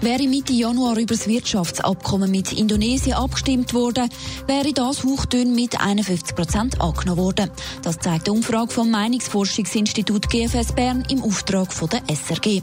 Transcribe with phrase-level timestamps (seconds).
[0.00, 4.08] Wäre Mitte Januar über das Wirtschaftsabkommen mit Indonesien abgestimmt worden,
[4.46, 7.50] wäre das Hochdünn mit 51 Prozent angenommen worden.
[7.82, 12.44] Das zeigt die Umfrage vom Meinungsforschungsinstitut GFS Bern im Auftrag von der SRG.
[12.44, 12.62] Die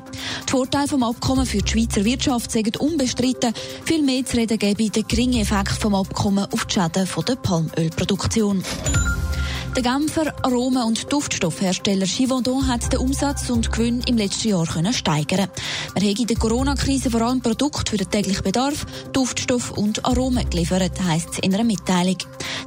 [0.51, 3.53] Vorteile vom Abkommen für die Schweizer Wirtschaft sind unbestritten.
[3.83, 8.63] Viel mehr zu reden gebe der geringe Effekt vom Abkommen auf die Schäden der Palmölproduktion.
[9.75, 14.93] Der Genfer Aromen- und Duftstoffhersteller Givaudan hat den Umsatz und Gewinn im letzten Jahr können
[14.93, 15.49] steigern.
[15.95, 20.47] Man hat in der Corona-Krise vor allem Produkte für den täglichen Bedarf, Duftstoff und Aromen
[20.47, 22.17] geliefert, heisst es in einer Mitteilung.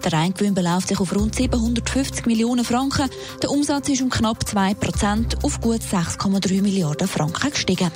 [0.05, 3.09] Der Reingewinn beläuft sich auf rund 750 Millionen Franken.
[3.41, 7.92] Der Umsatz ist um knapp 2 Prozent auf gut 6,3 Milliarden Franken gestiegen.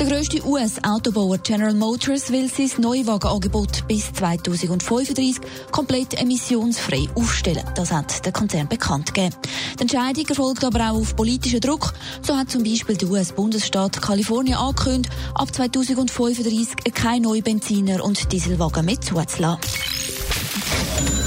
[0.00, 5.36] Der grösste US-Autobauer General Motors will sein Neuwagenangebot bis 2035
[5.70, 7.62] komplett emissionsfrei aufstellen.
[7.76, 9.36] Das hat der Konzern bekannt gegeben.
[9.78, 11.94] Die Entscheidung erfolgt aber auch auf politischen Druck.
[12.22, 18.84] So hat zum Beispiel der US-Bundesstaat Kalifornien angekündigt, ab 2035 keine neuen Benziner und Dieselwagen
[18.84, 19.60] mehr zuzulassen.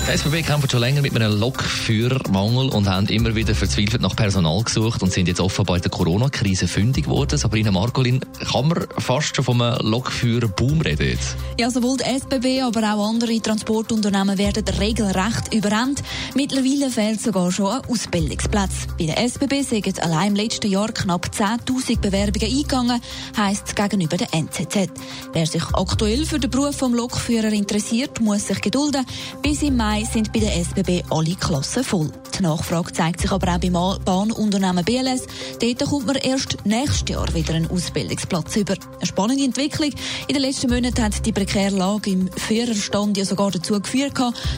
[0.08, 4.64] Die SBB kämpft schon länger mit einem Lokführermangel und haben immer wieder verzweifelt nach Personal
[4.64, 7.38] gesucht und sind jetzt offenbar in der Corona-Krise fündig geworden.
[7.38, 11.36] Sabrina Margolin, kann man fast schon von einem Lokführerboom reden jetzt?
[11.60, 16.02] Ja, sowohl die SBB, aber auch andere Transportunternehmen werden regelrecht überrannt.
[16.36, 18.88] Mittlerweile fehlt sogar schon ein Ausbildungsplatz.
[18.98, 23.02] Bei der SBB sind allein im letzten Jahr knapp 10.000 Bewerbungen eingegangen,
[23.36, 24.90] heisst gegenüber der NZZ.
[25.34, 29.06] Wer sich aktuell für den Beruf vom Lokführer interessiert, muss sich gedulden.
[29.42, 32.12] Bis im Mai sind bei der SBB alle Klassen voll.
[32.38, 33.74] Die Nachfrage zeigt sich aber auch beim
[34.06, 35.23] Bahnunternehmen BLS.
[35.60, 38.76] Dort kommt man erst nächstes Jahr wieder einen Ausbildungsplatz über.
[38.98, 39.92] Eine spannende Entwicklung.
[40.28, 44.14] In den letzten Monaten hat die prekäre Lage im Führerstand ja sogar dazu geführt,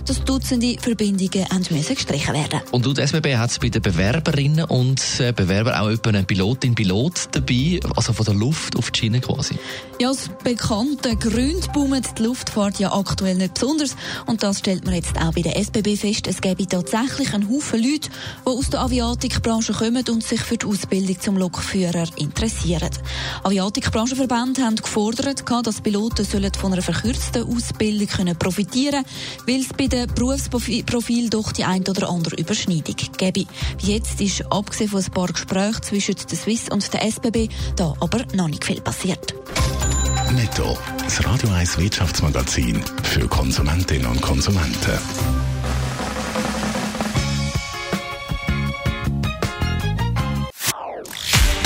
[0.05, 5.01] dass Dutzende Verbindungen müssen gestrichen werden Und laut SBB hat es bei den Bewerberinnen und
[5.19, 9.21] äh, Bewerbern auch etwa eine Pilotin Pilot dabei, also von der Luft auf die Schiene
[9.21, 9.55] quasi.
[9.99, 13.95] Ja, aus bekannten Gründen boomt die Luftfahrt ja aktuell nicht besonders.
[14.25, 16.27] Und das stellt man jetzt auch bei der SBB fest.
[16.27, 20.65] Es gäbe tatsächlich einen Haufen Leute, die aus der Aviatikbranche kommen und sich für die
[20.65, 22.89] Ausbildung zum Lokführer interessieren.
[23.43, 30.07] Aviatikbranchenverbände haben gefordert, dass Piloten von einer verkürzten Ausbildung profitieren können, weil es bei den
[30.13, 33.45] Berufsprofilen doch die ein oder andere Überschneidung gäbe.
[33.79, 37.93] Wie jetzt ist, abgesehen von ein paar Gesprächen zwischen der Swiss und der SBB, da
[37.99, 39.33] aber noch nicht viel passiert.
[40.33, 45.48] Netto, das Radio 1 Wirtschaftsmagazin für Konsumentinnen und Konsumenten.